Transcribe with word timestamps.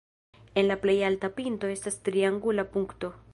En 0.55 0.65
la 0.67 0.77
plej 0.85 0.95
alta 1.09 1.29
pinto 1.41 1.69
estas 1.75 1.99
triangula 2.09 2.67
punkto. 2.73 3.13